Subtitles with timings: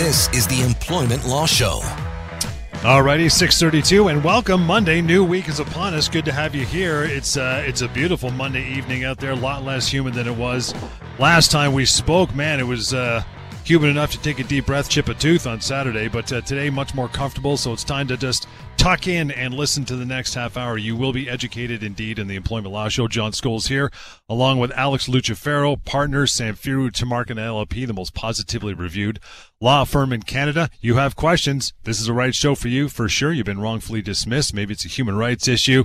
[0.00, 1.80] This is the Employment Law Show.
[2.80, 4.64] Alrighty, six thirty-two, and welcome.
[4.64, 6.08] Monday, new week is upon us.
[6.08, 7.02] Good to have you here.
[7.02, 9.32] It's uh, it's a beautiful Monday evening out there.
[9.32, 10.74] A lot less humid than it was
[11.18, 12.34] last time we spoke.
[12.34, 13.22] Man, it was uh,
[13.62, 16.70] humid enough to take a deep breath, chip a tooth on Saturday, but uh, today
[16.70, 17.58] much more comfortable.
[17.58, 18.48] So it's time to just
[18.80, 20.78] tuck in and listen to the next half hour.
[20.78, 23.08] You will be educated indeed in the Employment Law Show.
[23.08, 23.90] John Scholes here,
[24.26, 29.20] along with Alex Lucifero, partner Samfiru Tumarkin LLP, the most positively reviewed
[29.60, 30.70] law firm in Canada.
[30.80, 31.74] You have questions.
[31.84, 33.34] This is the right show for you for sure.
[33.34, 34.54] You've been wrongfully dismissed.
[34.54, 35.84] Maybe it's a human rights issue.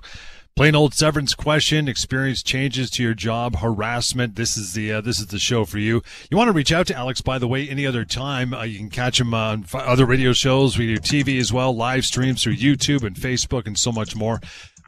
[0.55, 4.37] Plain old severance question, experience changes to your job, harassment.
[4.37, 6.01] This is the uh, this is the show for you.
[6.31, 8.53] You want to reach out to Alex, by the way, any other time.
[8.53, 10.77] Uh, you can catch him on other radio shows.
[10.77, 14.39] We do TV as well, live streams through YouTube and Facebook and so much more.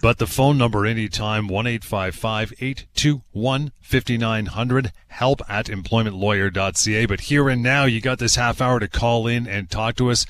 [0.02, 7.05] But the phone number anytime, 1 821 5900, help at employmentlawyer.ca.
[7.08, 10.11] But here and now, you got this half hour to call in and talk to
[10.11, 10.25] us.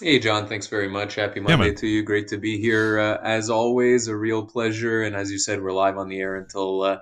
[0.00, 1.14] Hey, John, thanks very much.
[1.14, 2.02] Happy Monday yeah, to you.
[2.02, 2.98] Great to be here.
[2.98, 5.02] Uh, as always, a real pleasure.
[5.02, 7.00] And as you said, we're live on the air until uh,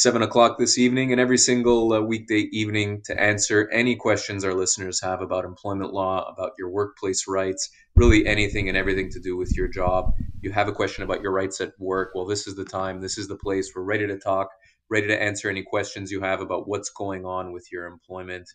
[0.00, 4.54] seven o'clock this evening and every single uh, weekday evening to answer any questions our
[4.54, 9.36] listeners have about employment law, about your workplace rights, really anything and everything to do
[9.36, 10.06] with your job.
[10.40, 12.12] You have a question about your rights at work.
[12.14, 13.72] Well, this is the time, this is the place.
[13.76, 14.48] We're ready to talk,
[14.88, 18.48] ready to answer any questions you have about what's going on with your employment.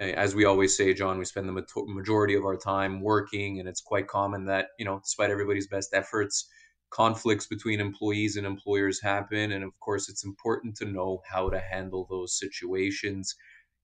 [0.00, 3.80] As we always say, John, we spend the majority of our time working, and it's
[3.80, 6.48] quite common that, you know, despite everybody's best efforts,
[6.92, 11.58] conflicts between employees and employers happen and of course it's important to know how to
[11.58, 13.34] handle those situations.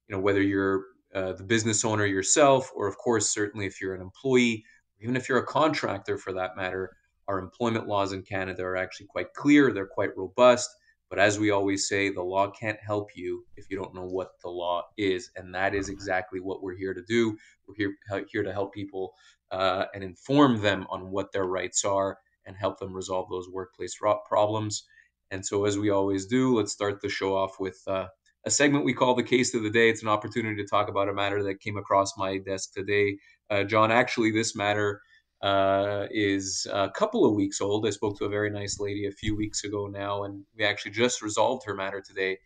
[0.09, 3.95] You know whether you're uh, the business owner yourself or of course certainly if you're
[3.95, 4.65] an employee
[5.01, 6.95] even if you're a contractor for that matter
[7.29, 10.69] our employment laws in canada are actually quite clear they're quite robust
[11.11, 14.33] but as we always say the law can't help you if you don't know what
[14.43, 17.37] the law is and that is exactly what we're here to do.
[17.67, 19.15] We're here, here to help people
[19.51, 23.97] uh, and inform them on what their rights are and help them resolve those workplace
[24.29, 24.85] problems.
[25.31, 28.07] And so, as we always do, let's start the show off with uh,
[28.47, 29.91] a segment we call the case of the day.
[29.91, 33.19] It's an opportunity to talk about a matter that came across my desk today.
[33.51, 35.03] Uh, John, actually, this matter
[35.43, 37.87] uh, is a couple of weeks old.
[37.87, 40.93] I spoke to a very nice lady a few weeks ago now, and we actually
[40.93, 42.39] just resolved her matter today.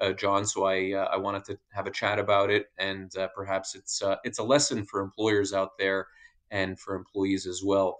[0.00, 0.46] Uh, John.
[0.46, 4.00] So I uh, I wanted to have a chat about it, and uh, perhaps it's
[4.00, 6.06] uh, it's a lesson for employers out there
[6.50, 7.98] and for employees as well.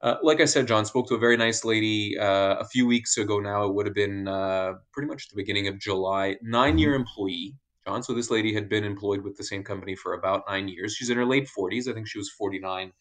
[0.00, 3.16] Uh, like I said, John spoke to a very nice lady uh, a few weeks
[3.16, 3.40] ago.
[3.40, 6.36] Now it would have been uh, pretty much the beginning of July.
[6.40, 7.00] Nine-year mm-hmm.
[7.00, 7.54] employee,
[7.84, 8.02] John.
[8.02, 10.94] So this lady had been employed with the same company for about nine years.
[10.94, 11.88] She's in her late forties.
[11.88, 12.92] I think she was forty-nine,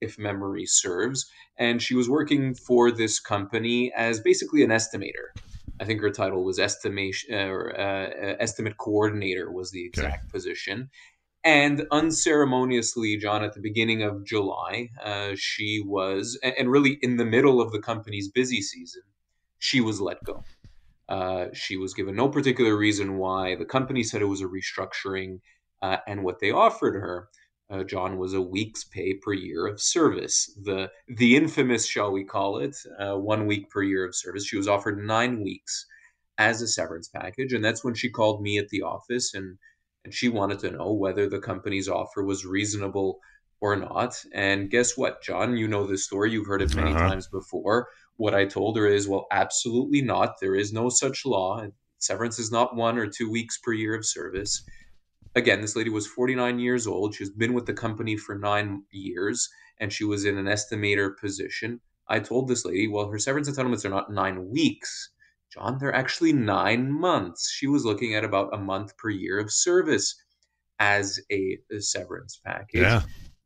[0.00, 1.30] if memory serves.
[1.58, 5.28] And she was working for this company as basically an estimator.
[5.78, 10.30] I think her title was estimation or uh, estimate coordinator was the exact okay.
[10.32, 10.88] position.
[11.46, 17.24] And unceremoniously, John, at the beginning of July, uh, she was, and really in the
[17.24, 19.02] middle of the company's busy season,
[19.60, 20.42] she was let go.
[21.08, 23.54] Uh, she was given no particular reason why.
[23.54, 25.38] The company said it was a restructuring,
[25.82, 27.28] uh, and what they offered her,
[27.70, 30.52] uh, John, was a week's pay per year of service.
[30.60, 34.44] The the infamous, shall we call it, uh, one week per year of service.
[34.44, 35.86] She was offered nine weeks
[36.38, 39.58] as a severance package, and that's when she called me at the office and
[40.06, 43.18] and she wanted to know whether the company's offer was reasonable
[43.60, 44.14] or not.
[44.32, 45.56] And guess what, John?
[45.56, 46.30] You know this story.
[46.30, 47.08] You've heard it many uh-huh.
[47.08, 47.88] times before.
[48.16, 50.36] What I told her is, well, absolutely not.
[50.40, 51.60] There is no such law.
[51.98, 54.62] Severance is not one or two weeks per year of service.
[55.34, 57.16] Again, this lady was 49 years old.
[57.16, 59.48] She's been with the company for nine years
[59.80, 61.80] and she was in an estimator position.
[62.06, 65.10] I told this lady, well, her severance entitlements are not nine weeks.
[65.56, 67.50] John, they're actually nine months.
[67.50, 70.14] She was looking at about a month per year of service
[70.78, 72.82] as a, a severance package.
[72.82, 73.02] Yeah.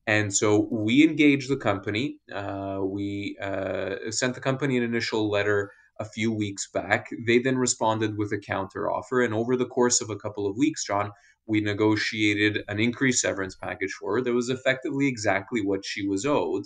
[0.06, 2.16] And so we engaged the company.
[2.34, 5.70] Uh, we uh, sent the company an initial letter
[6.00, 7.10] a few weeks back.
[7.26, 9.22] They then responded with a counter offer.
[9.22, 11.12] And over the course of a couple of weeks, John,
[11.46, 16.26] we negotiated an increased severance package for her that was effectively exactly what she was
[16.26, 16.64] owed.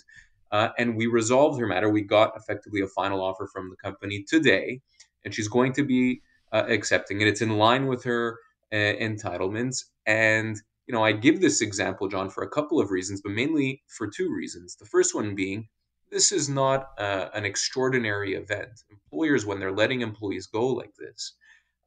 [0.51, 1.91] Uh, and we resolved her matter.
[1.91, 4.81] We got effectively a final offer from the company today
[5.25, 6.23] and she's going to be
[6.53, 7.29] uh, accepting it.
[7.29, 8.39] It's in line with her
[8.73, 9.85] uh, entitlements.
[10.07, 10.57] And,
[10.87, 14.07] you know, I give this example, John, for a couple of reasons, but mainly for
[14.07, 14.77] two reasons.
[14.77, 15.69] The first one being
[16.11, 18.85] this is not uh, an extraordinary event.
[18.89, 21.35] Employers, when they're letting employees go like this,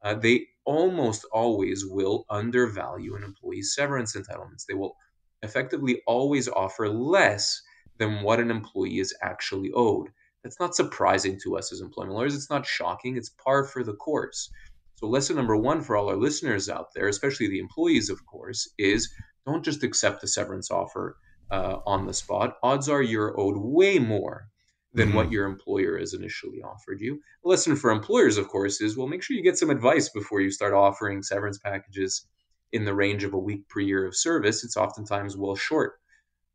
[0.02, 4.66] uh, they almost always will undervalue an employee's severance entitlements.
[4.66, 4.96] They will
[5.42, 7.62] effectively always offer less
[7.96, 10.08] than what an employee is actually owed.
[10.42, 12.34] That's not surprising to us as employment lawyers.
[12.34, 13.16] It's not shocking.
[13.16, 14.50] It's par for the course.
[14.94, 18.68] So, lesson number one for all our listeners out there, especially the employees, of course,
[18.78, 19.12] is
[19.46, 21.16] don't just accept the severance offer
[21.50, 22.56] uh, on the spot.
[22.62, 24.48] Odds are you're owed way more
[24.94, 25.16] than mm-hmm.
[25.16, 27.20] what your employer has initially offered you.
[27.44, 30.40] A lesson for employers, of course, is well, make sure you get some advice before
[30.40, 32.26] you start offering severance packages
[32.72, 34.64] in the range of a week per year of service.
[34.64, 36.00] It's oftentimes well short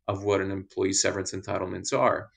[0.06, 2.28] of what an employee's severance entitlements are.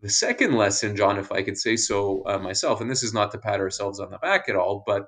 [0.00, 3.32] The second lesson, John, if I could say so uh, myself, and this is not
[3.32, 5.06] to pat ourselves on the back at all, but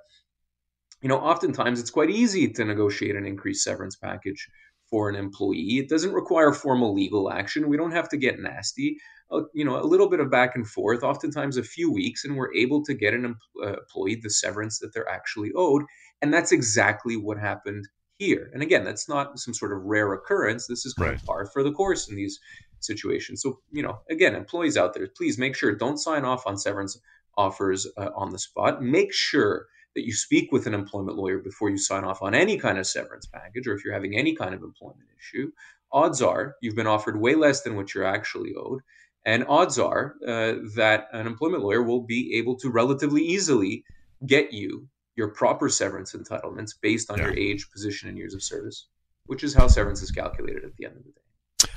[1.00, 4.48] you know, oftentimes it's quite easy to negotiate an increased severance package
[4.90, 5.78] for an employee.
[5.78, 7.68] It doesn't require formal legal action.
[7.68, 8.98] We don't have to get nasty.
[9.30, 12.36] Uh, you know, a little bit of back and forth, oftentimes a few weeks, and
[12.36, 15.84] we're able to get an uh, employee the severance that they're actually owed.
[16.20, 17.86] And that's exactly what happened
[18.18, 18.50] here.
[18.52, 20.66] And again, that's not some sort of rare occurrence.
[20.66, 21.14] This is right.
[21.14, 22.38] of par for the course in these
[22.80, 23.42] situations.
[23.42, 26.98] So, you know, again, employees out there, please make sure don't sign off on severance
[27.36, 28.82] offers uh, on the spot.
[28.82, 32.58] Make sure that you speak with an employment lawyer before you sign off on any
[32.58, 35.50] kind of severance package or if you're having any kind of employment issue.
[35.92, 38.80] Odds are you've been offered way less than what you're actually owed.
[39.26, 43.84] And odds are uh, that an employment lawyer will be able to relatively easily
[44.26, 47.24] get you your proper severance entitlements based on yeah.
[47.24, 48.86] your age, position, and years of service,
[49.26, 51.19] which is how severance is calculated at the end of the day.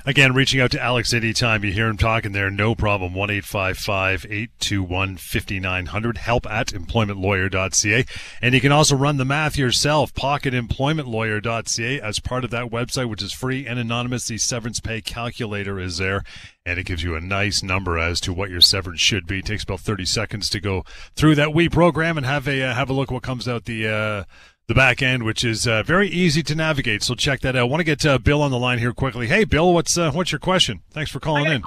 [0.06, 3.14] Again, reaching out to Alex anytime you hear him talking there, no problem.
[3.14, 6.18] 1 821 5900.
[6.18, 8.04] Help at employmentlawyer.ca.
[8.42, 10.12] And you can also run the math yourself.
[10.12, 14.28] Pocketemploymentlawyer.ca as part of that website, which is free and anonymous.
[14.28, 16.22] The severance pay calculator is there,
[16.66, 19.38] and it gives you a nice number as to what your severance should be.
[19.38, 20.84] It takes about 30 seconds to go
[21.16, 23.88] through that WE program and have a uh, have a look what comes out the.
[23.88, 24.24] Uh,
[24.66, 27.02] the back end, which is uh, very easy to navigate.
[27.02, 27.60] So check that out.
[27.60, 29.26] I want to get uh, Bill on the line here quickly.
[29.26, 30.82] Hey, Bill, what's uh, what's your question?
[30.90, 31.62] Thanks for calling in.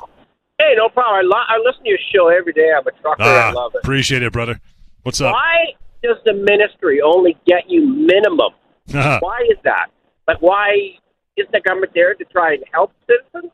[0.59, 1.17] Hey, no problem.
[1.17, 2.71] I, lo- I listen to your show every day.
[2.75, 3.17] I'm a trucker.
[3.19, 3.79] Ah, I love it.
[3.79, 4.59] Appreciate it, brother.
[5.03, 5.33] What's up?
[5.33, 8.53] Why does the ministry only get you minimum?
[8.91, 9.87] why is that?
[10.27, 10.97] Like, why
[11.37, 13.51] is the government there to try and help citizens?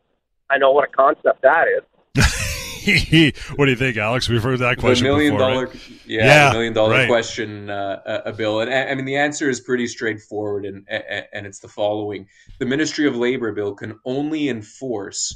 [0.50, 1.84] I know what a concept that is.
[3.56, 4.27] what do you think, Alex?
[4.27, 5.06] We've heard that question.
[5.06, 5.89] The million before, dollar, right?
[6.06, 7.07] yeah, yeah, million dollar right.
[7.07, 8.62] question, uh, uh, Bill.
[8.62, 12.27] And I mean, the answer is pretty straightforward, and and it's the following:
[12.59, 15.33] the Ministry of Labor, Bill, can only enforce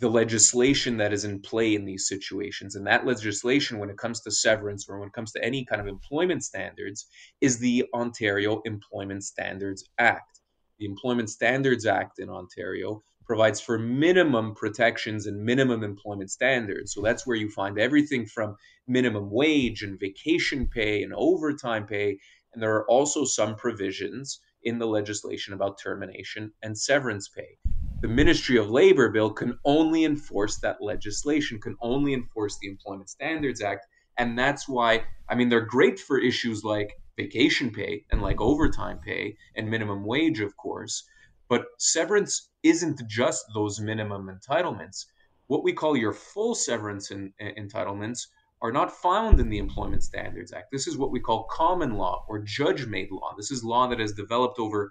[0.00, 2.74] the legislation that is in play in these situations.
[2.74, 5.80] And that legislation, when it comes to severance or when it comes to any kind
[5.80, 7.06] of employment standards,
[7.40, 10.40] is the Ontario Employment Standards Act.
[10.78, 16.92] The Employment Standards Act in Ontario provides for minimum protections and minimum employment standards.
[16.92, 18.56] So that's where you find everything from
[18.86, 22.18] minimum wage and vacation pay and overtime pay.
[22.52, 27.58] And there are also some provisions in the legislation about termination and severance pay.
[28.00, 33.08] The Ministry of Labor bill can only enforce that legislation, can only enforce the Employment
[33.08, 33.86] Standards Act.
[34.18, 38.98] And that's why, I mean, they're great for issues like vacation pay and like overtime
[38.98, 41.04] pay and minimum wage, of course.
[41.48, 45.04] But severance isn't just those minimum entitlements.
[45.46, 48.26] What we call your full severance in, entitlements
[48.62, 50.72] are not found in the Employment Standards Act.
[50.72, 53.34] This is what we call common law or judge made law.
[53.36, 54.90] This is law that has developed over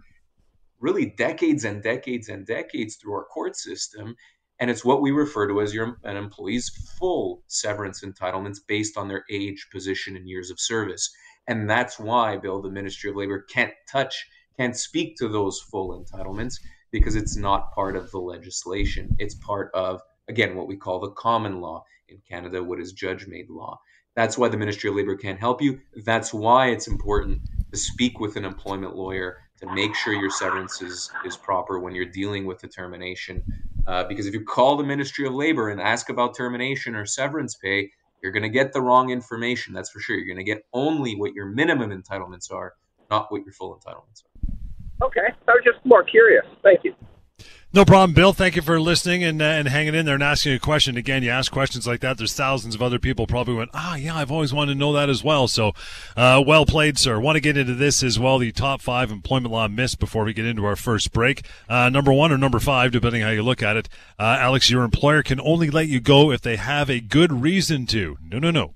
[0.80, 4.16] really decades and decades and decades through our court system.
[4.60, 6.70] And it's what we refer to as your an employee's
[7.00, 11.12] full severance entitlements based on their age, position, and years of service.
[11.48, 16.00] And that's why, Bill, the Ministry of Labor can't touch can't speak to those full
[16.00, 16.60] entitlements
[16.94, 19.10] because it's not part of the legislation.
[19.18, 23.28] It's part of, again, what we call the common law in Canada, what is judge
[23.28, 23.80] made law.
[24.16, 25.80] That's why the Ministry of Labor can't help you.
[26.06, 30.84] That's why it's important to speak with an employment lawyer to make sure your severance
[30.84, 33.44] is, is proper when you're dealing with the termination.
[33.88, 37.56] Uh, because if you call the Ministry of Labor and ask about termination or severance
[37.56, 37.90] pay,
[38.22, 39.74] you're going to get the wrong information.
[39.74, 40.16] That's for sure.
[40.16, 42.74] You're going to get only what your minimum entitlements are,
[43.10, 44.33] not what your full entitlements are.
[45.02, 46.46] Okay, I was just more curious.
[46.62, 46.96] Thank you.
[47.76, 48.34] No problem, Bill.
[48.34, 50.96] Thank you for listening and, uh, and hanging in there and asking a question.
[50.96, 52.20] Again, you ask questions like that.
[52.20, 55.10] There's thousands of other people probably went, ah, yeah, I've always wanted to know that
[55.10, 55.48] as well.
[55.48, 55.72] So,
[56.16, 57.20] uh, well played, sir.
[57.20, 58.38] Want to get into this as well.
[58.38, 61.48] The top five employment law myths before we get into our first break.
[61.68, 63.90] Uh, number one or number five, depending how you look at it.
[64.20, 67.88] Uh, Alex, your employer can only let you go if they have a good reason
[67.88, 68.20] to.
[68.24, 68.76] No, no, no.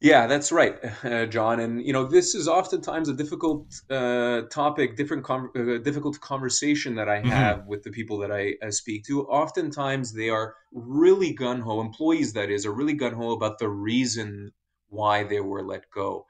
[0.00, 1.58] Yeah, that's right, uh, John.
[1.58, 6.96] And you know, this is oftentimes a difficult uh, topic, different, com- uh, difficult conversation
[6.96, 7.30] that I mm-hmm.
[7.30, 7.68] have mm-hmm.
[7.68, 9.24] with the people that I speak to.
[9.26, 11.80] Oftentimes, they are really gun ho.
[11.80, 14.52] Employees, that is, are really gun ho about the reason
[14.88, 16.26] why they were let go.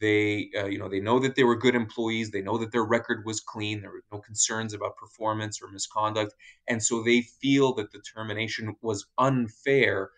[0.00, 2.84] they uh, you know they know that they were good employees they know that their
[2.84, 6.34] record was clean there were no concerns about performance or misconduct
[6.68, 10.10] and so they feel that the termination was unfair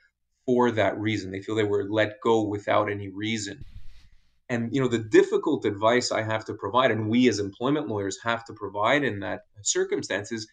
[0.49, 3.63] for that reason they feel they were let go without any reason
[4.49, 8.19] and you know the difficult advice i have to provide and we as employment lawyers
[8.23, 10.49] have to provide in that circumstance is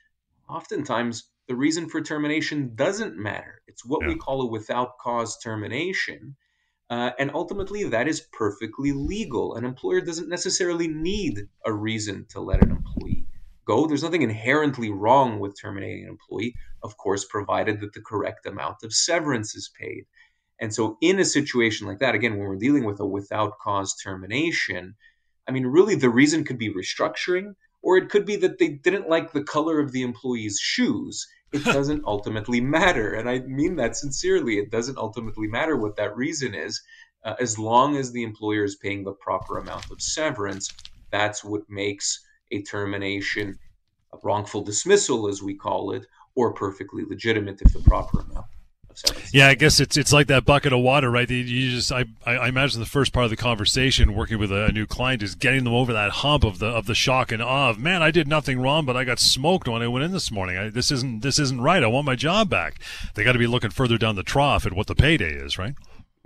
[0.49, 4.09] oftentimes the reason for termination doesn't matter it's what yeah.
[4.09, 6.35] we call a without cause termination
[6.87, 9.55] uh, and ultimately, that is perfectly legal.
[9.55, 13.24] An employer doesn't necessarily need a reason to let an employee
[13.65, 13.85] go.
[13.85, 18.83] There's nothing inherently wrong with terminating an employee, of course, provided that the correct amount
[18.83, 20.05] of severance is paid.
[20.59, 23.95] And so, in a situation like that, again, when we're dealing with a without cause
[23.95, 24.95] termination,
[25.47, 29.09] I mean, really the reason could be restructuring, or it could be that they didn't
[29.09, 33.13] like the color of the employee's shoes it doesn't ultimately matter.
[33.13, 34.57] And I mean that sincerely.
[34.57, 36.81] It doesn't ultimately matter what that reason is.
[37.23, 40.71] Uh, as long as the employer is paying the proper amount of severance,
[41.11, 42.23] that's what makes
[42.55, 43.57] a termination,
[44.13, 48.45] a wrongful dismissal, as we call it, or perfectly legitimate if the proper amount
[49.31, 51.29] yeah, I guess it's it's like that bucket of water, right?
[51.29, 54.85] You just I, I imagine the first part of the conversation working with a, new
[54.85, 57.79] client is getting them over that hump of the of the shock and awe of
[57.79, 60.57] man, I did nothing wrong, but I got smoked when I went in this morning.
[60.57, 61.83] I, this isn't this isn't right.
[61.83, 62.79] I want my job back.
[63.15, 65.75] They got to be looking further down the trough at what the payday is, right?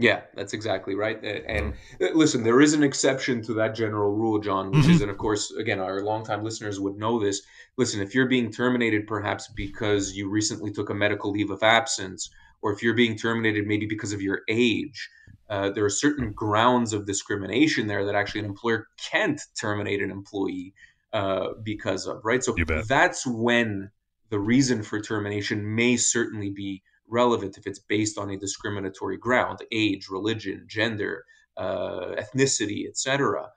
[0.02, 1.22] Yeah, that's exactly right.
[1.24, 4.92] And uh, listen, there is an exception to that general rule, John, which mm-hmm.
[4.92, 7.42] is, and of course, again, our longtime listeners would know this.
[7.78, 12.30] Listen, if you're being terminated perhaps because you recently took a medical leave of absence
[12.62, 15.10] or if you're being terminated maybe because of your age,
[15.50, 20.12] uh, there are certain grounds of discrimination there that actually an employer can't terminate an
[20.12, 20.74] employee
[21.12, 22.44] uh, because of, right?
[22.44, 22.56] So
[22.88, 23.92] that's when
[24.30, 29.60] the reason for termination may certainly be relevant if it's based on a discriminatory ground,
[29.72, 31.26] age, religion, gender,
[31.58, 33.50] uh, ethnicity, etc.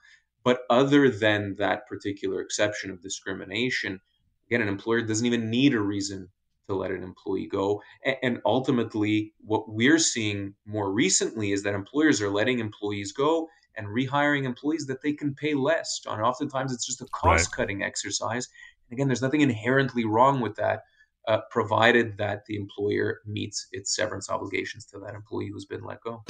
[0.44, 4.00] But other than that particular exception of discrimination,
[4.48, 6.28] again, an employer doesn't even need a reason
[6.68, 7.82] to let an employee go.
[8.22, 13.86] And ultimately, what we're seeing more recently is that employers are letting employees go and
[13.86, 16.00] rehiring employees that they can pay less.
[16.00, 17.86] John, oftentimes it's just a cost cutting right.
[17.86, 18.48] exercise.
[18.88, 20.82] And again, there's nothing inherently wrong with that,
[21.28, 26.00] uh, provided that the employer meets its severance obligations to that employee who's been let
[26.02, 26.24] go.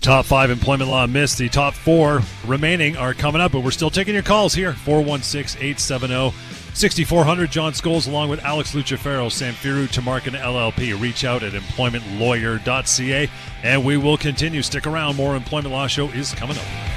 [0.00, 1.36] Top five employment law missed.
[1.36, 5.60] The top four remaining are coming up, but we're still taking your calls here 416
[5.60, 6.32] 870
[6.72, 7.50] 6400.
[7.50, 10.98] John Scholes along with Alex Lucifero, Samfiru Tumarkin LLP.
[10.98, 13.30] Reach out at employmentlawyer.ca
[13.62, 14.62] and we will continue.
[14.62, 15.16] Stick around.
[15.16, 16.89] More Employment Law Show is coming up.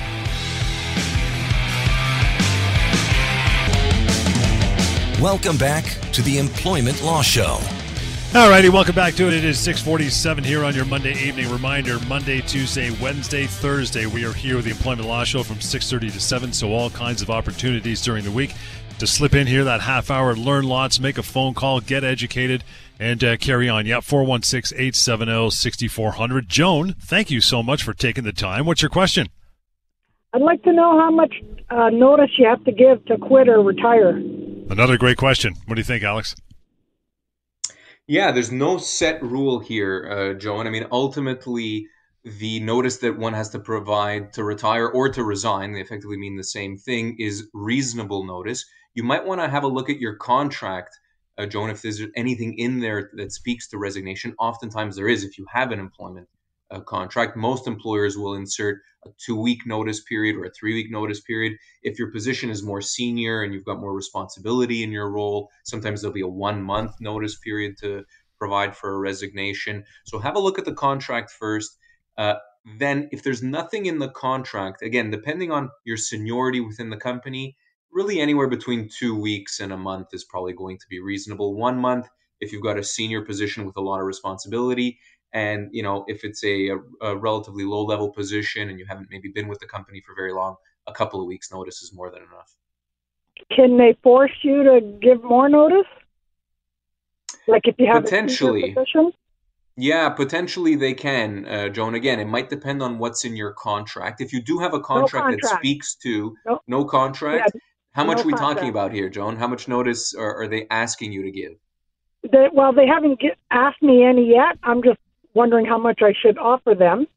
[5.24, 7.58] Welcome back to the Employment Law Show.
[8.36, 9.34] All righty, welcome back to it.
[9.34, 11.50] It is 647 here on your Monday evening.
[11.50, 16.12] Reminder, Monday, Tuesday, Wednesday, Thursday, we are here with the Employment Law Show from 6.30
[16.12, 18.54] to 7, so all kinds of opportunities during the week
[19.00, 22.66] to slip in here that half hour, learn lots, make a phone call, get educated,
[23.00, 23.86] and uh, carry on.
[23.86, 26.48] Yeah, 416-870-6400.
[26.48, 28.66] Joan, thank you so much for taking the time.
[28.66, 29.28] What's your question?
[30.34, 31.34] I'd like to know how much
[31.70, 34.22] uh, notice you have to give to quit or retire.
[34.70, 35.56] Another great question.
[35.66, 36.36] What do you think, Alex?
[38.08, 40.68] Yeah, there's no set rule here, uh, Joan.
[40.68, 41.88] I mean, ultimately,
[42.24, 46.36] the notice that one has to provide to retire or to resign, they effectively mean
[46.36, 48.66] the same thing, is reasonable notice.
[48.94, 50.98] You might want to have a look at your contract,
[51.38, 54.36] uh, Joan, if there's anything in there that speaks to resignation.
[54.40, 56.28] Oftentimes there is if you have an employment
[56.82, 57.36] contract.
[57.36, 61.58] Most employers will insert a two week notice period or a three week notice period.
[61.82, 66.02] If your position is more senior and you've got more responsibility in your role, sometimes
[66.02, 68.06] there'll be a one month notice period to
[68.38, 69.84] provide for a resignation.
[70.06, 71.78] So have a look at the contract first.
[72.18, 72.36] Uh,
[72.80, 77.58] then, if there's nothing in the contract, again, depending on your seniority within the company,
[77.92, 81.56] really anywhere between two weeks and a month is probably going to be reasonable.
[81.56, 82.08] One month,
[82.40, 85.00] if you've got a senior position with a lot of responsibility,
[85.34, 86.72] and you know, if it's a,
[87.02, 90.32] a, relatively low level position and you haven't maybe been with the company for very
[90.32, 90.56] long,
[90.88, 92.56] a couple of weeks notice is more than enough.
[93.56, 95.88] Can they force you to give more notice?
[97.48, 98.76] Like if you have potentially.
[99.76, 101.96] Yeah, potentially they can, uh, Joan.
[101.96, 104.22] Again, it might depend on what's in your contract.
[104.22, 105.42] If you do have a contract, no contract.
[105.42, 106.62] that speaks to nope.
[106.68, 107.62] no contract, yeah,
[107.94, 108.58] how much no are we contract.
[108.58, 109.36] talking about here, Joan?
[109.36, 111.54] How much notice are, are they asking you to give?
[112.32, 114.60] They, well, they haven't get, asked me any yet.
[114.62, 115.00] I'm just
[115.34, 117.08] wondering how much I should offer them.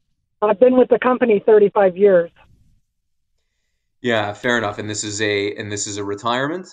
[0.43, 2.31] I've been with the company 35 years.
[4.01, 4.79] Yeah, fair enough.
[4.79, 6.69] And this is a and this is a retirement.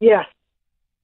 [0.00, 0.26] Yes.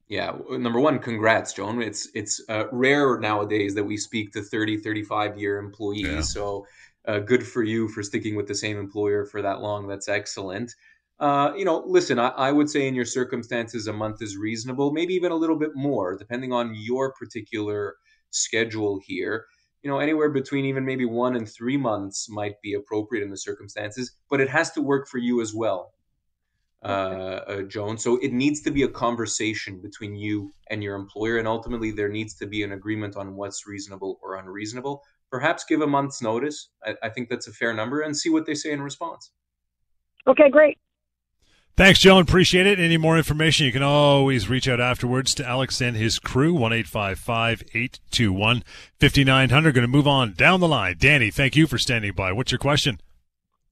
[0.07, 1.81] Yeah, number one, congrats, Joan.
[1.81, 6.05] It's it's uh, rare nowadays that we speak to 30, 35 year employees.
[6.05, 6.21] Yeah.
[6.21, 6.67] So
[7.07, 9.87] uh, good for you for sticking with the same employer for that long.
[9.87, 10.75] That's excellent.
[11.19, 14.91] Uh, you know, listen, I, I, would say in your circumstances, a month is reasonable,
[14.91, 17.95] maybe even a little bit more, depending on your particular
[18.31, 19.45] schedule here.
[19.83, 23.37] You know, anywhere between even maybe one and three months might be appropriate in the
[23.37, 25.93] circumstances, but it has to work for you as well,
[26.83, 27.97] uh, uh, Joan.
[27.97, 32.09] So it needs to be a conversation between you and your employer, and ultimately there
[32.09, 35.01] needs to be an agreement on what's reasonable or unreasonable.
[35.31, 36.69] Perhaps give a month's notice.
[36.85, 39.31] I, I think that's a fair number, and see what they say in response.
[40.27, 40.77] Okay, great.
[41.77, 42.21] Thanks, Joan.
[42.21, 42.79] Appreciate it.
[42.79, 46.73] Any more information, you can always reach out afterwards to Alex and his crew, 1
[46.73, 48.63] 821
[48.99, 49.73] 5900.
[49.73, 50.95] Going to move on down the line.
[50.99, 52.33] Danny, thank you for standing by.
[52.33, 52.99] What's your question?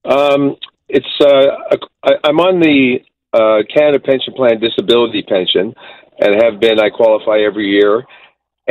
[0.06, 0.56] Um,
[0.88, 3.00] it's uh, I, am on the
[3.34, 5.74] uh, Canada Pension Plan disability pension
[6.20, 6.80] and have been.
[6.80, 8.06] I qualify every year.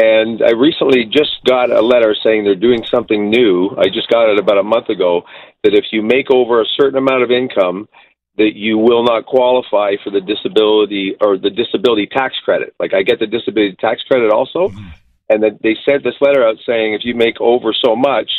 [0.01, 3.71] And I recently just got a letter saying they're doing something new.
[3.77, 5.23] I just got it about a month ago
[5.65, 7.89] that if you make over a certain amount of income,
[8.39, 12.75] that you will not qualify for the disability or the disability tax credit.
[12.79, 14.89] Like I get the disability tax credit also, mm-hmm.
[15.29, 18.31] and that they sent this letter out saying if you make over so much,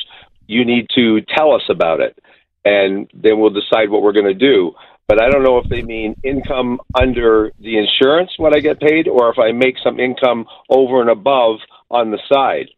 [0.48, 2.18] you need to tell us about it,
[2.66, 4.74] and then we'll decide what we're going to do.
[5.08, 9.08] But I don't know if they mean income under the insurance what I get paid,
[9.08, 11.60] or if I make some income over and above
[11.92, 12.70] on the side.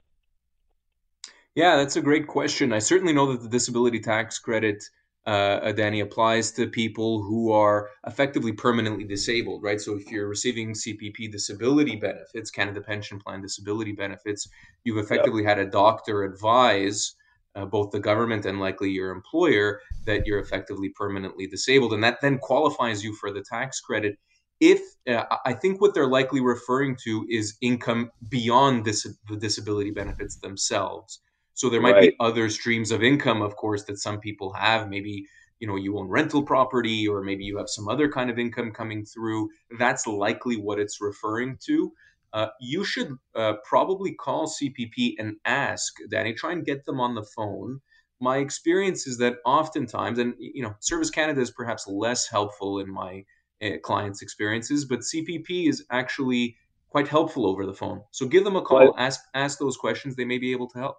[1.54, 2.72] Yeah, that's a great question.
[2.72, 4.86] I certainly know that the disability tax credit
[5.26, 9.80] uh, Danny applies to people who are effectively permanently disabled, right?
[9.80, 14.50] So if you're receiving CPP disability benefits, Canada Pension Plan disability benefits,
[14.84, 15.58] you've effectively yep.
[15.58, 17.16] had a doctor advise
[17.56, 22.20] uh, both the government and likely your employer that you're effectively permanently disabled, and that
[22.22, 24.18] then qualifies you for the tax credit.
[24.60, 29.92] If uh, I think what they're likely referring to is income beyond dis- the disability
[29.92, 31.20] benefits themselves.
[31.54, 32.10] So there might right.
[32.12, 34.90] be other streams of income, of course, that some people have.
[34.90, 35.26] Maybe
[35.60, 38.72] you know you own rental property, or maybe you have some other kind of income
[38.72, 39.50] coming through.
[39.80, 41.92] That's likely what it's referring to.
[42.34, 46.34] Uh, you should uh, probably call CPP and ask Danny.
[46.34, 47.82] Try and get them on the phone.
[48.22, 52.92] My experience is that oftentimes, and you know, Service Canada is perhaps less helpful in
[52.92, 53.26] my
[53.62, 56.56] uh, clients' experiences, but CPP is actually
[56.90, 58.02] quite helpful over the phone.
[58.12, 60.16] So give them a call, ask ask those questions.
[60.16, 60.98] They may be able to help.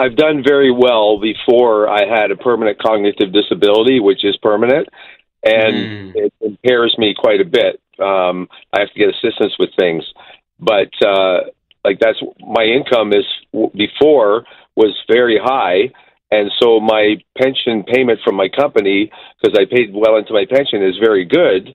[0.00, 4.88] I've done very well before I had a permanent cognitive disability, which is permanent,
[5.44, 6.12] and mm.
[6.14, 7.80] it impairs me quite a bit.
[8.00, 10.02] Um, I have to get assistance with things,
[10.58, 11.40] but uh,
[11.84, 13.26] like that's my income is
[13.76, 15.92] before was very high,
[16.30, 19.10] and so my pension payment from my company
[19.42, 21.74] because I paid well into my pension is very good.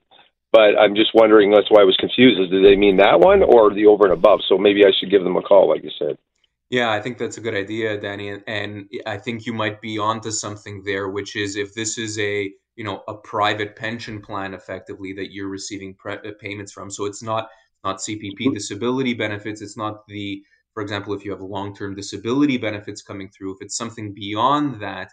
[0.50, 1.50] But I'm just wondering.
[1.50, 2.40] That's why I was confused.
[2.40, 4.40] Is do they mean that one or the over and above?
[4.48, 6.16] So maybe I should give them a call, like you said.
[6.70, 10.32] Yeah, I think that's a good idea, Danny, and I think you might be onto
[10.32, 15.12] something there, which is if this is a you know a private pension plan, effectively
[15.12, 17.48] that you're receiving pre- uh, payments from, so it's not
[17.84, 18.54] not CPP mm-hmm.
[18.54, 20.42] disability benefits, it's not the,
[20.74, 24.80] for example, if you have long term disability benefits coming through, if it's something beyond
[24.82, 25.12] that,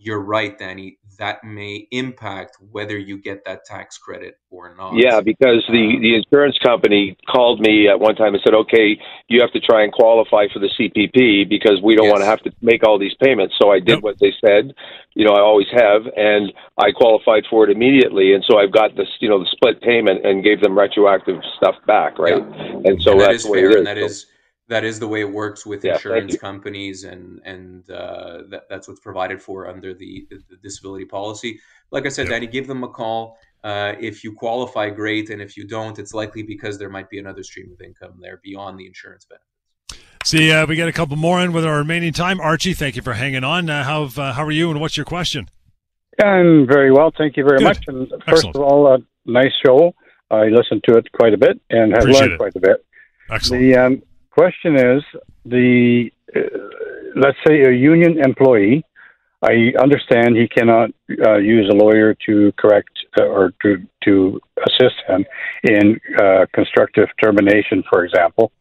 [0.00, 0.98] you're right, Danny.
[1.18, 4.94] That may impact whether you get that tax credit or not.
[4.96, 8.98] Yeah, because the um, the insurance company called me at one time and said, "Okay,
[9.28, 12.12] you have to try and qualify for the CPP because we don't yes.
[12.12, 14.02] want to have to make all these payments." So I did yep.
[14.02, 14.72] what they said.
[15.14, 18.32] You know, I always have, and I qualified for it immediately.
[18.32, 21.74] And so I've got this, you know, the split payment and gave them retroactive stuff
[21.86, 22.38] back, right?
[22.38, 22.88] Yeah.
[22.88, 24.26] And so and that that's is fair, and that so, is
[24.70, 28.88] that is the way it works with yeah, insurance companies, and and uh, that, that's
[28.88, 31.60] what's provided for under the, the disability policy.
[31.90, 33.36] Like I said, Danny, give them a call.
[33.64, 37.18] Uh, if you qualify, great, and if you don't, it's likely because there might be
[37.18, 39.46] another stream of income there beyond the insurance benefits.
[40.24, 42.40] See, uh, we got a couple more in with our remaining time.
[42.40, 43.68] Archie, thank you for hanging on.
[43.68, 45.48] Uh, how uh, how are you, and what's your question?
[46.22, 47.64] I'm very well, thank you very Good.
[47.64, 47.84] much.
[47.88, 48.56] And first Excellent.
[48.56, 49.94] of all, a nice show.
[50.30, 52.38] I listened to it quite a bit and have Appreciate learned it.
[52.38, 52.86] quite a bit.
[53.30, 53.62] Excellent.
[53.62, 55.02] The um, question is
[55.44, 56.40] the uh,
[57.16, 58.84] let's say a union employee.
[59.42, 60.90] I understand he cannot
[61.26, 65.24] uh, use a lawyer to correct uh, or to to assist him
[65.64, 68.52] in uh, constructive termination, for example.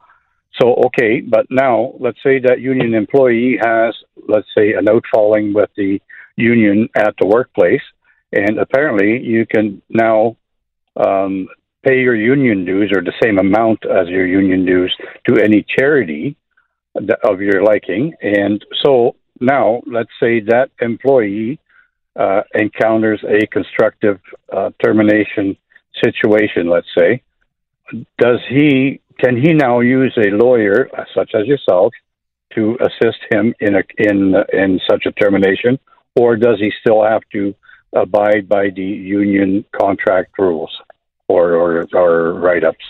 [0.60, 3.94] So okay, but now let's say that union employee has
[4.28, 6.00] let's say a note falling with the
[6.36, 7.82] union at the workplace,
[8.32, 10.38] and apparently you can now
[10.96, 11.48] um,
[11.84, 14.94] pay your union dues or the same amount as your union dues
[15.28, 16.36] to any charity
[17.24, 18.14] of your liking.
[18.22, 21.60] And so now, let's say that employee
[22.16, 24.20] uh, encounters a constructive
[24.52, 25.56] uh, termination
[26.04, 27.22] situation, let's say,
[28.18, 31.94] does he can he now use a lawyer uh, such as yourself
[32.54, 35.80] to assist him in a, in in such a termination,
[36.16, 37.54] or does he still have to
[37.94, 40.72] abide by the union contract rules
[41.30, 42.84] or or, or write ups?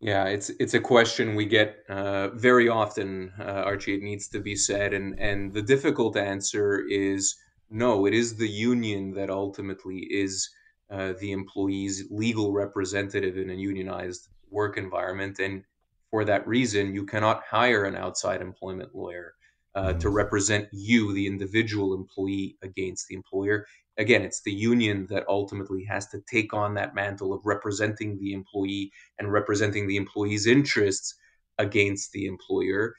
[0.00, 3.96] Yeah, it's it's a question we get uh, very often, uh, Archie.
[3.96, 7.36] It needs to be said, and and the difficult answer is
[7.68, 8.06] no.
[8.06, 10.48] It is the union that ultimately is
[10.90, 15.64] uh, the employee's legal representative in a unionized work environment, and
[16.10, 19.34] for that reason, you cannot hire an outside employment lawyer
[19.74, 20.14] uh, to mm.
[20.14, 23.66] represent you, the individual employee, against the employer.
[24.00, 28.32] Again, it's the union that ultimately has to take on that mantle of representing the
[28.32, 31.14] employee and representing the employee's interests
[31.58, 32.94] against the employer.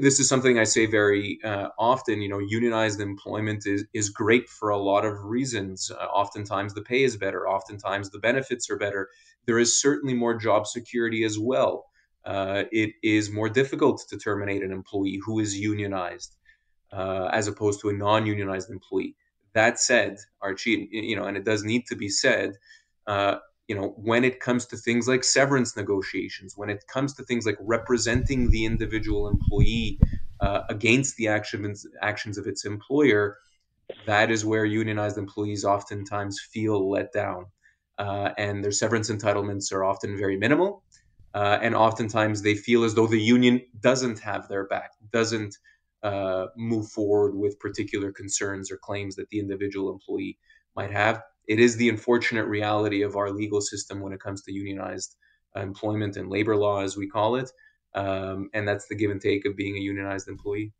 [0.00, 2.22] This is something I say very uh, often.
[2.22, 5.90] You know, unionized employment is is great for a lot of reasons.
[5.90, 7.48] Uh, oftentimes, the pay is better.
[7.48, 9.08] Oftentimes, the benefits are better.
[9.46, 11.84] There is certainly more job security as well
[12.24, 16.36] uh, it is more difficult to terminate an employee who is unionized
[16.92, 19.16] uh, as opposed to a non-unionized employee.
[19.54, 22.54] That said, Archie, you know, and it does need to be said,
[23.06, 23.36] uh,
[23.68, 27.46] you know, when it comes to things like severance negotiations, when it comes to things
[27.46, 29.98] like representing the individual employee
[30.40, 33.38] uh, against the actions actions of its employer,
[34.06, 37.46] that is where unionized employees oftentimes feel let down,
[37.98, 40.84] uh, and their severance entitlements are often very minimal
[41.34, 45.58] uh, and oftentimes they feel as though the union doesn't have their back, doesn't
[46.04, 50.38] uh, move forward with particular concerns or claims that the individual employee
[50.76, 51.22] might have.
[51.48, 55.16] It is the unfortunate reality of our legal system when it comes to unionized
[55.56, 57.50] employment and labor law, as we call it.
[57.94, 60.72] Um, and that's the give and take of being a unionized employee.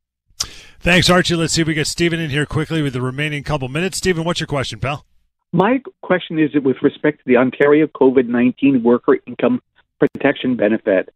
[0.80, 1.36] Thanks, Archie.
[1.36, 3.98] Let's see if we get Stephen in here quickly with the remaining couple minutes.
[3.98, 5.06] Stephen, what's your question, pal?
[5.52, 9.62] My question is with respect to the Ontario COVID 19 worker income
[10.00, 11.14] protection benefit.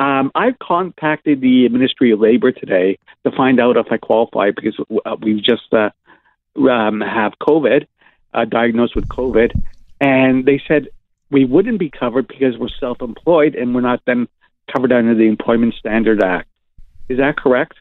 [0.00, 4.74] Um, I've contacted the Ministry of Labor today to find out if I qualify because
[5.04, 5.90] uh, we just uh,
[6.58, 7.86] um, have COVID,
[8.32, 9.52] uh, diagnosed with COVID,
[10.00, 10.88] and they said
[11.30, 14.26] we wouldn't be covered because we're self-employed and we're not then
[14.74, 16.48] covered under the Employment Standard Act.
[17.10, 17.74] Is that correct?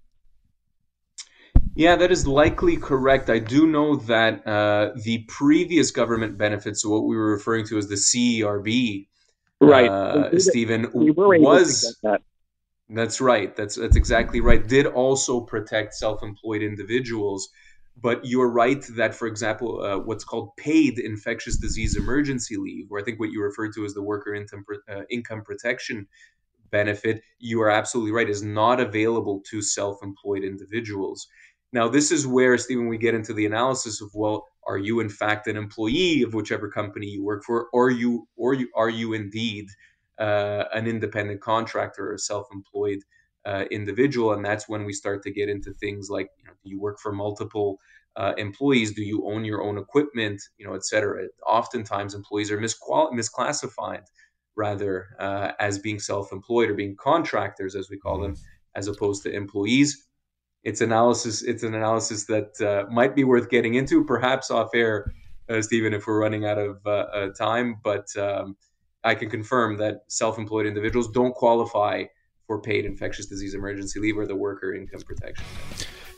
[1.74, 3.30] Yeah, that is likely correct.
[3.30, 7.88] I do know that uh, the previous government benefits, what we were referring to as
[7.88, 9.08] the CERB,
[9.62, 12.22] right, uh, Stephen we was that.
[12.90, 13.56] That's right.
[13.56, 14.68] That's that's exactly right.
[14.68, 17.50] Did also protect self-employed individuals,
[18.02, 23.00] but you're right that, for example, uh, what's called paid infectious disease emergency leave, or
[23.00, 26.08] I think what you referred to as the worker income uh, income protection
[26.72, 31.28] benefit, you are absolutely right, is not available to self-employed individuals.
[31.72, 35.10] Now, this is where, Stephen, we get into the analysis of well, are you in
[35.10, 39.14] fact an employee of whichever company you work for, or you or you are you
[39.14, 39.68] indeed
[40.20, 43.00] uh, an independent contractor or self-employed
[43.46, 44.34] uh, individual?
[44.34, 47.00] And that's when we start to get into things like, you know, do you work
[47.00, 47.80] for multiple
[48.16, 48.94] uh, employees?
[48.94, 50.42] Do you own your own equipment?
[50.58, 51.28] You know, et cetera.
[51.46, 54.06] Oftentimes, employees are misqual- misclassified
[54.56, 58.36] rather uh, as being self-employed or being contractors, as we call them,
[58.76, 60.09] as opposed to employees
[60.64, 61.42] it's analysis.
[61.42, 65.14] It's an analysis that uh, might be worth getting into, perhaps off air,
[65.50, 67.78] uh, Stephen, if we're running out of uh, uh, time.
[67.84, 68.58] But um,
[69.04, 72.04] I can confirm that self-employed individuals don't qualify
[72.46, 75.46] for paid infectious disease emergency leave or the worker income protection.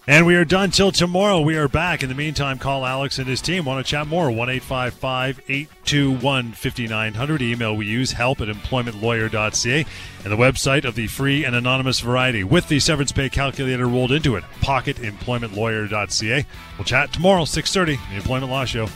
[0.08, 1.42] And we are done till tomorrow.
[1.42, 2.02] We are back.
[2.02, 3.66] In the meantime, call Alex and his team.
[3.66, 4.32] Want to chat more?
[4.32, 7.42] 1 821 5900.
[7.44, 9.86] Email we use help at employmentlawyer.ca.
[10.24, 14.12] And the website of the free and anonymous variety with the severance pay calculator rolled
[14.12, 16.46] into it, pocketemploymentlawyer.ca.
[16.80, 18.88] We'll chat tomorrow, 6.30, the Employment Law Show.